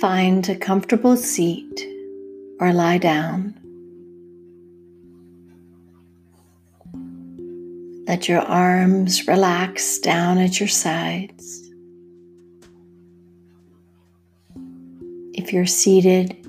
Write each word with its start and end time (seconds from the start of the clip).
Find 0.00 0.48
a 0.48 0.54
comfortable 0.54 1.16
seat 1.16 1.84
or 2.60 2.72
lie 2.72 2.98
down. 2.98 3.52
Let 8.06 8.28
your 8.28 8.42
arms 8.42 9.26
relax 9.26 9.98
down 9.98 10.38
at 10.38 10.60
your 10.60 10.68
sides. 10.68 11.68
If 15.34 15.52
you're 15.52 15.66
seated, 15.66 16.46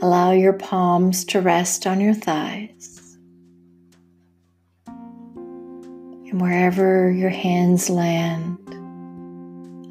allow 0.00 0.30
your 0.30 0.52
palms 0.52 1.24
to 1.24 1.40
rest 1.40 1.88
on 1.88 2.00
your 2.00 2.14
thighs. 2.14 3.18
And 4.86 6.40
wherever 6.40 7.10
your 7.10 7.30
hands 7.30 7.90
land, 7.90 8.58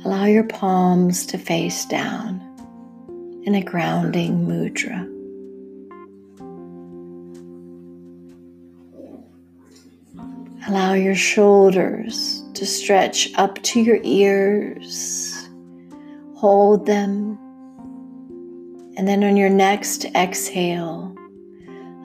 allow 0.05 0.23
your 0.23 0.45
palms 0.45 1.25
to 1.25 1.38
face 1.38 1.86
down 1.86 2.38
in 3.43 3.55
a 3.55 3.63
grounding 3.63 4.45
mudra. 4.45 5.07
Allow 10.67 10.93
your 10.93 11.16
shoulders 11.16 12.44
to 12.53 12.66
stretch 12.66 13.33
up 13.35 13.61
to 13.63 13.81
your 13.81 13.99
ears. 14.03 15.49
Hold 16.35 16.85
them. 16.85 17.39
And 18.95 19.07
then 19.07 19.23
on 19.23 19.35
your 19.35 19.49
next 19.49 20.05
exhale, 20.13 21.16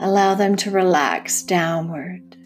allow 0.01 0.34
them 0.34 0.56
to 0.56 0.70
relax 0.70 1.42
downward. 1.42 2.37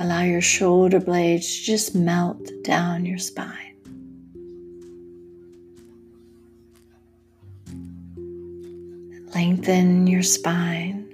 Allow 0.00 0.22
your 0.22 0.40
shoulder 0.40 0.98
blades 0.98 1.58
to 1.58 1.64
just 1.64 1.94
melt 1.94 2.50
down 2.64 3.04
your 3.04 3.18
spine. 3.18 3.69
Lengthen 9.34 10.06
your 10.06 10.22
spine. 10.22 11.06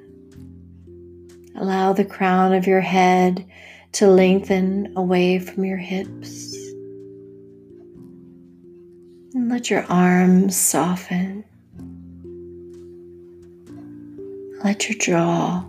Allow 1.57 1.93
the 1.93 2.05
crown 2.05 2.55
of 2.55 2.67
your 2.67 2.81
head 2.81 3.47
to 3.93 4.09
lengthen 4.09 4.93
away 4.97 5.39
from 5.39 5.65
your 5.65 5.77
hips. 5.79 6.55
And 9.35 9.49
let 9.51 9.71
your 9.71 9.85
arms 9.91 10.57
soften. 10.57 11.45
Let 14.65 14.89
your 14.89 14.99
jaw 14.99 15.65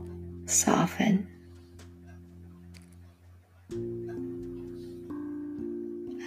soften. 0.45 1.27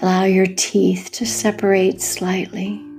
Allow 0.02 0.24
your 0.24 0.46
teeth 0.46 1.10
to 1.12 1.26
separate 1.26 2.00
slightly. 2.00 2.89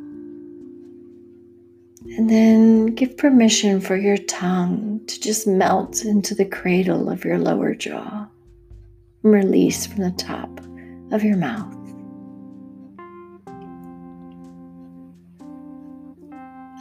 And 2.03 2.29
then 2.29 2.87
give 2.87 3.17
permission 3.17 3.79
for 3.79 3.95
your 3.95 4.17
tongue 4.17 5.01
to 5.07 5.19
just 5.19 5.47
melt 5.47 6.03
into 6.03 6.35
the 6.35 6.45
cradle 6.45 7.09
of 7.09 7.23
your 7.23 7.37
lower 7.37 7.75
jaw 7.75 8.27
release 9.23 9.85
from 9.85 10.01
the 10.01 10.11
top 10.11 10.49
of 11.11 11.23
your 11.23 11.37
mouth. 11.37 11.77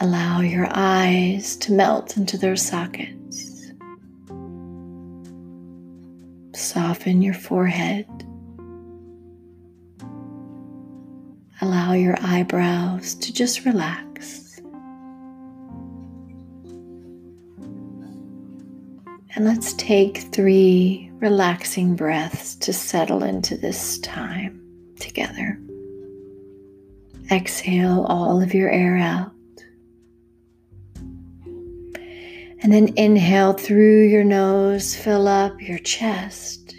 Allow 0.02 0.40
your 0.40 0.66
eyes 0.70 1.56
to 1.56 1.72
melt 1.72 2.16
into 2.16 2.38
their 2.38 2.56
sockets. 2.56 3.72
Soften 6.54 7.20
your 7.20 7.34
forehead. 7.34 8.06
Allow 11.60 11.92
your 11.92 12.16
eyebrows 12.22 13.14
to 13.16 13.32
just 13.32 13.66
relax. 13.66 14.09
And 19.40 19.48
let's 19.48 19.72
take 19.72 20.18
three 20.34 21.10
relaxing 21.14 21.96
breaths 21.96 22.54
to 22.56 22.74
settle 22.74 23.22
into 23.22 23.56
this 23.56 23.98
time 24.00 24.60
together. 24.98 25.58
Exhale 27.30 28.04
all 28.06 28.42
of 28.42 28.52
your 28.52 28.68
air 28.68 28.98
out. 28.98 29.32
And 32.62 32.70
then 32.70 32.92
inhale 32.98 33.54
through 33.54 34.08
your 34.08 34.24
nose, 34.24 34.94
fill 34.94 35.26
up 35.26 35.58
your 35.62 35.78
chest, 35.78 36.74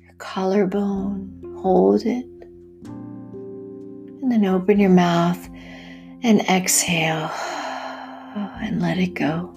your 0.00 0.14
collarbone, 0.18 1.60
hold 1.62 2.04
it. 2.04 2.26
And 4.20 4.32
then 4.32 4.44
open 4.44 4.80
your 4.80 4.90
mouth 4.90 5.48
and 6.24 6.40
exhale 6.48 7.30
and 8.34 8.82
let 8.82 8.98
it 8.98 9.14
go. 9.14 9.54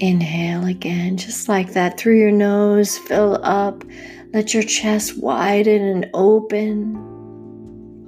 Inhale 0.00 0.64
again, 0.64 1.16
just 1.16 1.48
like 1.48 1.72
that 1.74 1.98
through 1.98 2.18
your 2.18 2.32
nose, 2.32 2.98
fill 2.98 3.38
up. 3.42 3.84
Let 4.32 4.54
your 4.54 4.62
chest 4.62 5.18
widen 5.18 5.82
and 5.82 6.10
open. 6.14 6.94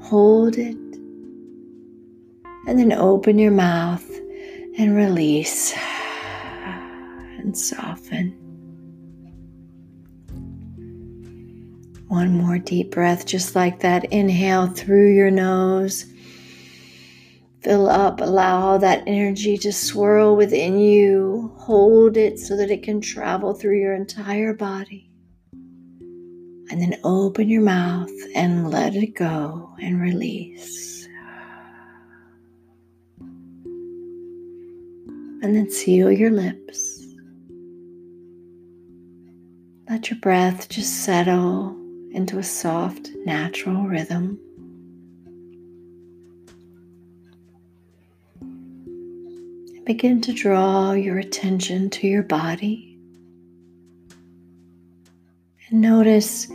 Hold 0.02 0.56
it. 0.58 0.76
And 2.66 2.78
then 2.78 2.92
open 2.92 3.38
your 3.38 3.52
mouth 3.52 4.08
and 4.78 4.96
release 4.96 5.74
and 7.38 7.56
soften. 7.56 8.30
One 12.08 12.36
more 12.36 12.58
deep 12.58 12.90
breath, 12.90 13.26
just 13.26 13.54
like 13.54 13.80
that. 13.80 14.04
Inhale 14.12 14.68
through 14.68 15.14
your 15.14 15.30
nose. 15.30 16.06
Fill 17.60 17.88
up, 17.88 18.20
allow 18.20 18.78
that 18.78 19.02
energy 19.06 19.56
to 19.58 19.72
swirl 19.72 20.36
within 20.36 20.78
you. 20.78 21.53
Hold 21.64 22.18
it 22.18 22.38
so 22.38 22.56
that 22.58 22.70
it 22.70 22.82
can 22.82 23.00
travel 23.00 23.54
through 23.54 23.80
your 23.80 23.94
entire 23.94 24.52
body. 24.52 25.10
And 25.52 26.78
then 26.78 27.00
open 27.02 27.48
your 27.48 27.62
mouth 27.62 28.10
and 28.34 28.70
let 28.70 28.94
it 28.94 29.14
go 29.14 29.74
and 29.80 29.98
release. 29.98 31.08
And 35.40 35.56
then 35.56 35.70
seal 35.70 36.12
your 36.12 36.30
lips. 36.30 37.06
Let 39.88 40.10
your 40.10 40.18
breath 40.20 40.68
just 40.68 41.04
settle 41.04 41.74
into 42.12 42.38
a 42.38 42.42
soft, 42.42 43.08
natural 43.24 43.86
rhythm. 43.86 44.38
Begin 49.84 50.20
to 50.22 50.32
draw 50.32 50.92
your 50.92 51.18
attention 51.18 51.90
to 51.90 52.06
your 52.06 52.22
body 52.22 52.98
and 55.68 55.82
notice 55.82 56.50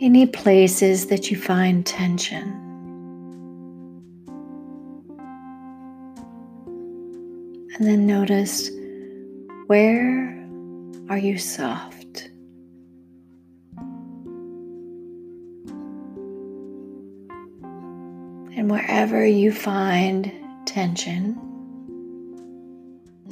any 0.00 0.24
places 0.24 1.06
that 1.06 1.32
you 1.32 1.36
find 1.36 1.84
tension. 1.84 2.42
And 7.74 7.86
then 7.86 8.06
notice 8.06 8.70
where 9.66 10.28
are 11.08 11.18
you 11.18 11.38
soft? 11.38 12.30
And 18.56 18.70
wherever 18.70 19.26
you 19.26 19.50
find 19.52 20.32
tension, 20.66 21.36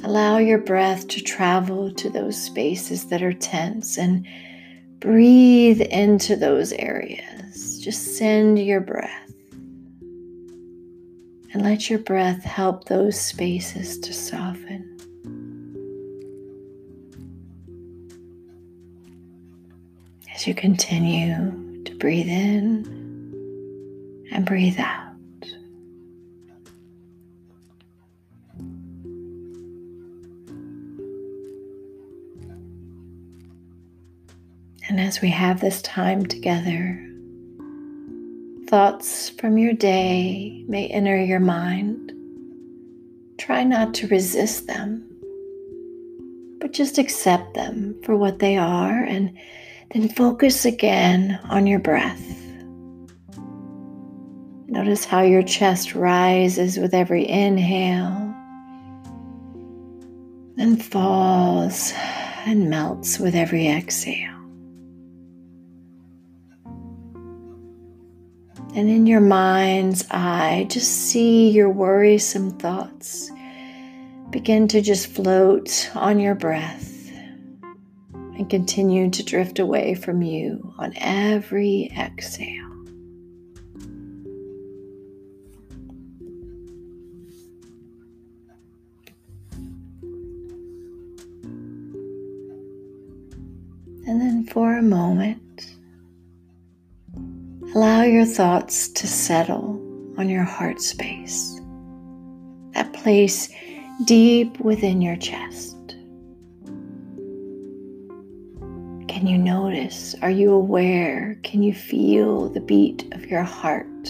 Allow 0.03 0.37
your 0.37 0.59
breath 0.59 1.07
to 1.09 1.21
travel 1.21 1.91
to 1.93 2.09
those 2.09 2.41
spaces 2.41 3.05
that 3.07 3.23
are 3.23 3.33
tense 3.33 3.97
and 3.97 4.25
breathe 4.99 5.81
into 5.81 6.35
those 6.35 6.71
areas. 6.73 7.79
Just 7.83 8.17
send 8.17 8.59
your 8.59 8.79
breath 8.79 9.33
and 11.53 11.63
let 11.63 11.89
your 11.89 11.99
breath 11.99 12.43
help 12.43 12.85
those 12.85 13.19
spaces 13.19 13.97
to 13.99 14.13
soften. 14.13 14.83
As 20.33 20.45
you 20.45 20.53
continue 20.53 21.83
to 21.83 21.95
breathe 21.95 22.27
in 22.27 22.85
and 24.31 24.45
breathe 24.45 24.79
out. 24.79 25.06
As 35.07 35.21
we 35.21 35.29
have 35.29 35.61
this 35.61 35.81
time 35.83 36.25
together, 36.25 37.01
thoughts 38.67 39.29
from 39.29 39.57
your 39.57 39.71
day 39.71 40.65
may 40.67 40.85
enter 40.87 41.17
your 41.23 41.39
mind. 41.39 42.11
Try 43.37 43.63
not 43.63 43.93
to 43.93 44.07
resist 44.09 44.67
them, 44.67 45.07
but 46.59 46.73
just 46.73 46.97
accept 46.97 47.53
them 47.53 47.95
for 48.03 48.17
what 48.17 48.39
they 48.39 48.57
are 48.57 49.01
and 49.01 49.31
then 49.93 50.09
focus 50.09 50.65
again 50.65 51.39
on 51.45 51.67
your 51.67 51.79
breath. 51.79 52.43
Notice 54.67 55.05
how 55.05 55.21
your 55.21 55.43
chest 55.43 55.95
rises 55.95 56.77
with 56.77 56.93
every 56.93 57.25
inhale 57.25 58.35
and 60.57 60.83
falls 60.83 61.93
and 62.45 62.69
melts 62.69 63.19
with 63.19 63.35
every 63.35 63.69
exhale. 63.69 64.36
And 68.75 68.89
in 68.89 69.07
your 69.07 69.21
mind's 69.21 70.05
eye, 70.11 70.67
just 70.69 70.91
see 70.91 71.49
your 71.49 71.69
worrisome 71.69 72.51
thoughts 72.51 73.31
begin 74.29 74.67
to 74.67 74.81
just 74.81 75.07
float 75.07 75.89
on 75.95 76.19
your 76.19 76.35
breath 76.35 77.11
and 78.13 78.49
continue 78.49 79.09
to 79.09 79.23
drift 79.23 79.57
away 79.59 79.95
from 79.95 80.21
you 80.21 80.73
on 80.77 80.93
every 80.97 81.91
exhale. 81.97 82.63
And 94.05 94.21
then 94.21 94.45
for 94.45 94.77
a 94.77 94.83
moment, 94.83 95.41
allow 97.75 98.03
your 98.03 98.25
thoughts 98.25 98.87
to 98.89 99.07
settle 99.07 99.81
on 100.17 100.29
your 100.29 100.43
heart 100.43 100.81
space, 100.81 101.59
that 102.73 102.91
place 102.93 103.49
deep 104.05 104.59
within 104.59 105.01
your 105.01 105.15
chest. 105.15 105.75
Can 109.07 109.25
you 109.25 109.37
notice? 109.37 110.15
Are 110.21 110.29
you 110.29 110.53
aware? 110.53 111.39
Can 111.43 111.63
you 111.63 111.73
feel 111.73 112.49
the 112.49 112.61
beat 112.61 113.11
of 113.13 113.25
your 113.25 113.43
heart? 113.43 114.03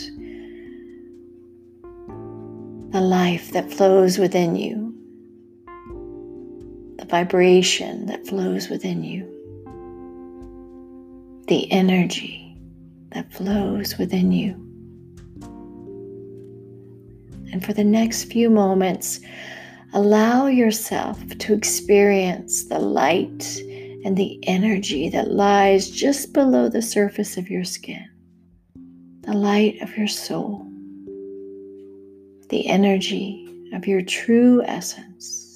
The 2.92 3.02
life 3.02 3.52
that 3.52 3.72
flows 3.72 4.18
within 4.18 4.56
you, 4.56 4.94
the 6.98 7.06
vibration 7.06 8.06
that 8.08 8.28
flows 8.28 8.70
within 8.70 9.04
you 9.04 9.34
the 11.48 11.72
energy 11.72 12.47
that 13.12 13.32
flows 13.32 13.98
within 13.98 14.32
you. 14.32 14.54
And 17.52 17.66
for 17.66 17.74
the 17.74 17.84
next 17.84 18.26
few 18.26 18.50
moments, 18.50 19.20
allow 19.94 20.48
yourself 20.48 21.20
to 21.38 21.54
experience 21.54 22.66
the 22.66 22.80
light 22.80 23.62
and 24.04 24.18
the 24.18 24.40
energy 24.44 25.10
that 25.10 25.32
lies 25.32 25.90
just 25.90 26.34
below 26.34 26.70
the 26.70 26.82
surface 26.82 27.38
of 27.38 27.50
your 27.50 27.64
skin, 27.64 28.08
the 29.22 29.34
light 29.34 29.82
of 29.82 29.98
your 29.98 30.08
soul, 30.08 30.66
the 32.50 32.68
energy 32.68 33.44
of 33.74 33.88
your 33.88 34.02
true 34.02 34.62
essence. 34.66 35.47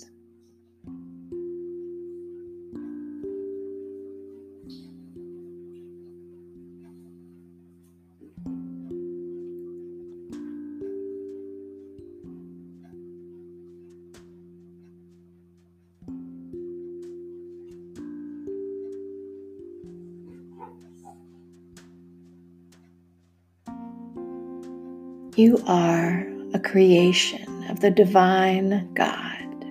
You 25.41 25.57
are 25.65 26.23
a 26.53 26.59
creation 26.59 27.65
of 27.67 27.79
the 27.79 27.89
divine 27.89 28.93
God. 28.93 29.65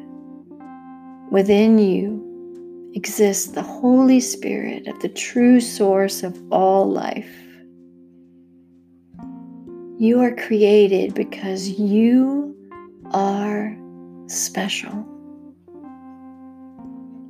Within 1.30 1.78
you 1.78 2.90
exists 2.96 3.52
the 3.52 3.62
Holy 3.62 4.18
Spirit 4.18 4.88
of 4.88 4.98
the 4.98 5.08
true 5.08 5.60
source 5.60 6.24
of 6.24 6.36
all 6.50 6.90
life. 6.90 7.30
You 9.96 10.18
are 10.18 10.34
created 10.34 11.14
because 11.14 11.68
you 11.68 12.52
are 13.12 13.78
special. 14.26 15.06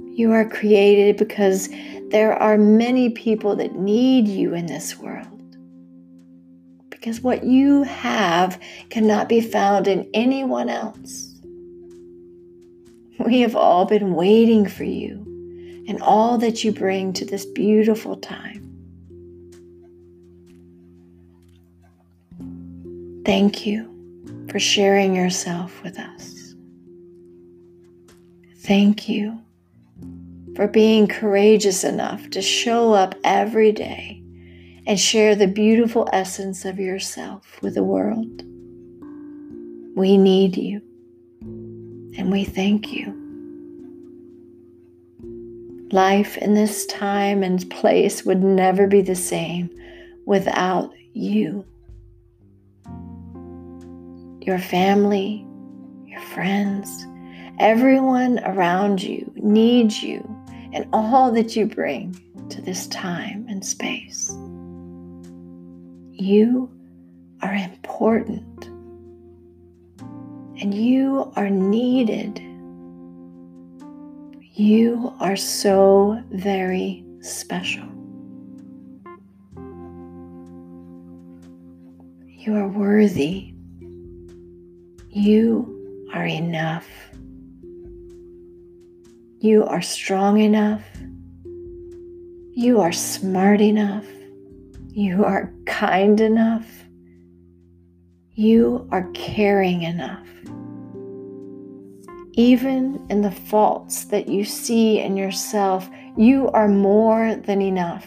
You 0.06 0.32
are 0.32 0.48
created 0.48 1.18
because 1.18 1.68
there 2.08 2.32
are 2.32 2.56
many 2.56 3.10
people 3.10 3.54
that 3.56 3.74
need 3.74 4.28
you 4.28 4.54
in 4.54 4.64
this 4.64 4.98
world 4.98 5.39
because 7.00 7.22
what 7.22 7.44
you 7.44 7.82
have 7.84 8.60
cannot 8.90 9.26
be 9.26 9.40
found 9.40 9.88
in 9.88 10.08
anyone 10.12 10.68
else. 10.68 11.34
We 13.18 13.40
have 13.40 13.56
all 13.56 13.86
been 13.86 14.14
waiting 14.14 14.68
for 14.68 14.84
you 14.84 15.24
and 15.88 16.02
all 16.02 16.36
that 16.38 16.62
you 16.62 16.72
bring 16.72 17.14
to 17.14 17.24
this 17.24 17.46
beautiful 17.46 18.16
time. 18.16 18.66
Thank 23.24 23.64
you 23.64 24.46
for 24.50 24.58
sharing 24.58 25.16
yourself 25.16 25.82
with 25.82 25.98
us. 25.98 26.54
Thank 28.58 29.08
you 29.08 29.40
for 30.54 30.68
being 30.68 31.06
courageous 31.06 31.82
enough 31.82 32.28
to 32.30 32.42
show 32.42 32.92
up 32.92 33.14
every 33.24 33.72
day 33.72 34.19
and 34.90 34.98
share 34.98 35.36
the 35.36 35.46
beautiful 35.46 36.08
essence 36.12 36.64
of 36.64 36.80
yourself 36.80 37.62
with 37.62 37.76
the 37.76 37.84
world. 37.84 38.42
We 39.94 40.16
need 40.16 40.56
you 40.56 40.82
and 42.18 42.32
we 42.32 42.42
thank 42.42 42.92
you. 42.92 43.14
Life 45.92 46.36
in 46.38 46.54
this 46.54 46.86
time 46.86 47.44
and 47.44 47.70
place 47.70 48.24
would 48.24 48.42
never 48.42 48.88
be 48.88 49.00
the 49.00 49.14
same 49.14 49.70
without 50.26 50.92
you. 51.12 51.64
Your 54.40 54.58
family, 54.58 55.46
your 56.04 56.20
friends, 56.20 57.06
everyone 57.60 58.40
around 58.40 59.04
you 59.04 59.32
needs 59.36 60.02
you 60.02 60.18
and 60.72 60.88
all 60.92 61.30
that 61.30 61.54
you 61.54 61.66
bring 61.66 62.20
to 62.48 62.60
this 62.60 62.88
time 62.88 63.46
and 63.48 63.64
space. 63.64 64.36
You 66.20 66.70
are 67.40 67.54
important 67.54 68.66
and 70.60 70.74
you 70.74 71.32
are 71.34 71.48
needed. 71.48 72.38
You 74.52 75.14
are 75.18 75.36
so 75.36 76.22
very 76.30 77.06
special. 77.22 77.88
You 82.28 82.54
are 82.54 82.68
worthy. 82.68 83.54
You 85.08 86.10
are 86.12 86.26
enough. 86.26 86.86
You 89.38 89.64
are 89.64 89.80
strong 89.80 90.38
enough. 90.38 90.84
You 92.52 92.78
are 92.82 92.92
smart 92.92 93.62
enough. 93.62 94.04
You 94.92 95.24
are 95.24 95.54
kind 95.66 96.20
enough. 96.20 96.66
You 98.32 98.88
are 98.90 99.08
caring 99.14 99.82
enough. 99.82 100.26
Even 102.32 103.06
in 103.08 103.22
the 103.22 103.30
faults 103.30 104.06
that 104.06 104.28
you 104.28 104.44
see 104.44 104.98
in 104.98 105.16
yourself, 105.16 105.88
you 106.16 106.48
are 106.48 106.66
more 106.66 107.36
than 107.36 107.62
enough. 107.62 108.04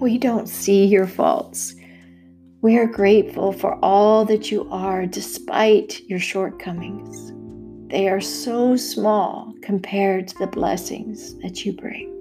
We 0.00 0.18
don't 0.18 0.48
see 0.48 0.86
your 0.86 1.08
faults. 1.08 1.74
We 2.62 2.78
are 2.78 2.86
grateful 2.86 3.52
for 3.52 3.76
all 3.84 4.24
that 4.26 4.52
you 4.52 4.68
are 4.70 5.04
despite 5.04 6.00
your 6.08 6.20
shortcomings. 6.20 7.32
They 7.90 8.08
are 8.08 8.20
so 8.20 8.76
small 8.76 9.52
compared 9.62 10.28
to 10.28 10.38
the 10.38 10.46
blessings 10.46 11.36
that 11.40 11.66
you 11.66 11.72
bring. 11.72 12.15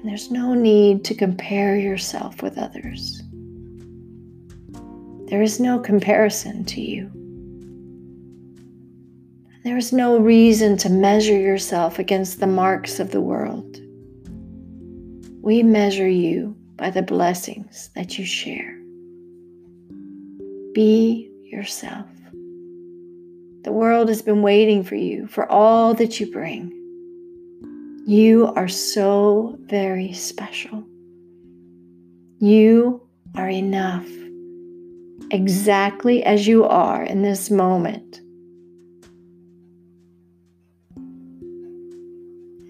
And 0.00 0.08
there's 0.08 0.30
no 0.30 0.54
need 0.54 1.04
to 1.04 1.14
compare 1.14 1.76
yourself 1.76 2.40
with 2.42 2.56
others. 2.56 3.22
There 5.28 5.42
is 5.42 5.60
no 5.60 5.78
comparison 5.78 6.64
to 6.64 6.80
you. 6.80 7.10
There 9.62 9.76
is 9.76 9.92
no 9.92 10.18
reason 10.18 10.78
to 10.78 10.88
measure 10.88 11.38
yourself 11.38 11.98
against 11.98 12.40
the 12.40 12.46
marks 12.46 12.98
of 12.98 13.10
the 13.10 13.20
world. 13.20 13.76
We 15.42 15.62
measure 15.62 16.08
you 16.08 16.56
by 16.76 16.88
the 16.88 17.02
blessings 17.02 17.90
that 17.94 18.18
you 18.18 18.24
share. 18.24 18.74
Be 20.72 21.30
yourself. 21.44 22.06
The 23.64 23.72
world 23.72 24.08
has 24.08 24.22
been 24.22 24.40
waiting 24.40 24.82
for 24.82 24.94
you 24.94 25.26
for 25.26 25.46
all 25.52 25.92
that 25.92 26.18
you 26.18 26.32
bring. 26.32 26.79
You 28.10 28.52
are 28.56 28.66
so 28.66 29.56
very 29.60 30.12
special. 30.14 30.82
You 32.40 33.06
are 33.36 33.48
enough 33.48 34.08
exactly 35.30 36.24
as 36.24 36.44
you 36.44 36.64
are 36.64 37.04
in 37.04 37.22
this 37.22 37.52
moment. 37.52 38.20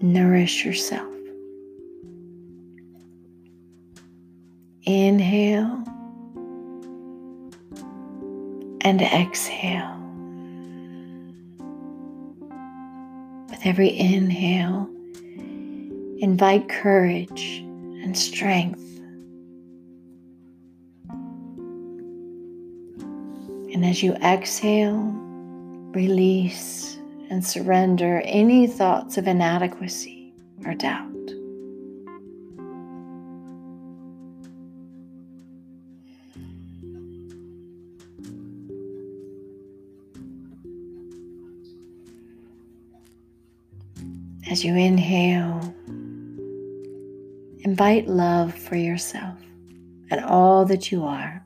Nourish 0.03 0.63
yourself. 0.63 1.11
Inhale 4.83 5.83
and 8.81 9.01
exhale. 9.01 9.97
With 13.49 13.65
every 13.65 13.97
inhale, 13.97 14.87
invite 16.21 16.69
courage 16.69 17.57
and 18.03 18.15
strength. 18.15 18.79
And 23.73 23.83
as 23.83 24.03
you 24.03 24.13
exhale, 24.13 25.01
release 25.93 26.99
and 27.31 27.43
surrender 27.43 28.21
any 28.23 28.67
thoughts 28.67 29.17
of 29.17 29.27
inadequacy 29.27 30.31
or 30.63 30.75
doubt. 30.75 31.07
As 44.51 44.63
you 44.63 44.75
inhale, 44.75 45.73
invite 47.71 48.05
love 48.05 48.53
for 48.53 48.75
yourself 48.75 49.37
and 50.09 50.25
all 50.25 50.65
that 50.65 50.91
you 50.91 51.05
are. 51.05 51.41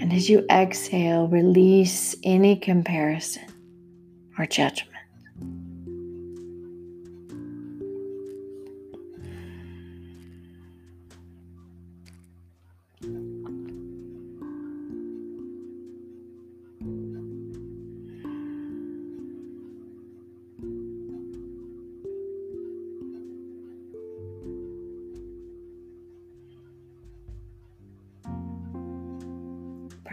And 0.00 0.12
as 0.12 0.30
you 0.30 0.46
exhale, 0.48 1.26
release 1.26 2.14
any 2.22 2.54
comparison 2.54 3.48
or 4.38 4.46
judgment. 4.46 4.89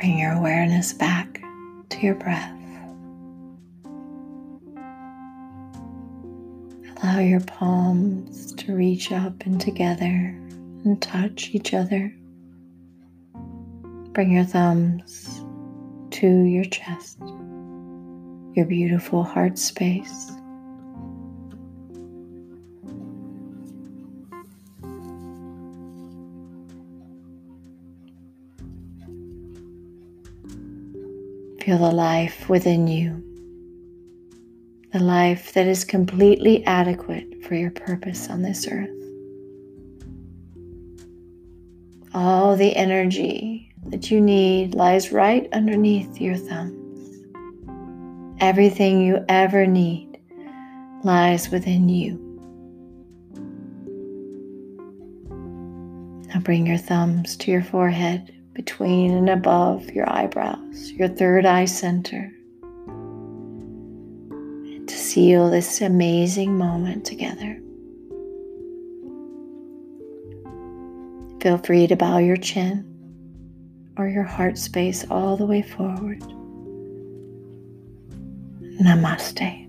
Bring 0.08 0.20
your 0.20 0.32
awareness 0.32 0.94
back 0.94 1.42
to 1.90 2.00
your 2.00 2.16
breath. 2.16 2.58
Allow 7.04 7.20
your 7.20 7.42
palms 7.42 8.54
to 8.54 8.74
reach 8.74 9.12
up 9.12 9.46
and 9.46 9.60
together 9.60 10.34
and 10.86 11.02
touch 11.02 11.50
each 11.52 11.74
other. 11.74 12.16
Bring 14.14 14.32
your 14.32 14.46
thumbs 14.46 15.44
to 16.12 16.26
your 16.26 16.64
chest, 16.64 17.20
your 18.54 18.66
beautiful 18.66 19.26
heart 19.26 19.58
space. 19.60 20.32
Feel 31.68 31.80
the 31.80 31.92
life 31.92 32.48
within 32.48 32.88
you, 32.88 33.22
the 34.94 35.04
life 35.04 35.52
that 35.52 35.68
is 35.68 35.84
completely 35.84 36.66
adequate 36.66 37.44
for 37.44 37.56
your 37.56 37.72
purpose 37.72 38.30
on 38.30 38.42
this 38.42 38.66
earth. 38.72 38.90
All 42.14 42.56
the 42.56 42.74
energy 42.74 43.74
that 43.88 44.10
you 44.10 44.22
need 44.22 44.76
lies 44.76 45.12
right 45.12 45.50
underneath 45.52 46.22
your 46.22 46.38
thumbs. 46.38 47.26
Everything 48.40 49.02
you 49.02 49.26
ever 49.28 49.68
need 49.68 50.22
lies 51.04 51.50
within 51.50 51.90
you. 51.90 52.14
Now 56.30 56.40
bring 56.40 56.66
your 56.66 56.78
thumbs 56.78 57.36
to 57.36 57.52
your 57.52 57.64
forehead 57.64 58.37
between 58.58 59.12
and 59.12 59.30
above 59.30 59.92
your 59.92 60.10
eyebrows, 60.12 60.92
your 60.94 61.08
third 61.08 61.46
eye 61.46 61.66
center. 61.66 62.34
And 64.42 64.90
to 64.90 64.96
seal 64.96 65.52
this 65.52 65.80
amazing 65.80 66.58
moment 66.58 67.06
together. 67.06 67.62
Feel 71.40 71.60
free 71.60 71.86
to 71.86 71.96
bow 71.96 72.18
your 72.18 72.38
chin 72.38 72.84
or 73.96 74.08
your 74.08 74.24
heart 74.24 74.58
space 74.58 75.06
all 75.12 75.38
the 75.38 75.46
way 75.46 75.62
forward. 75.62 76.22
Namaste. 78.82 79.67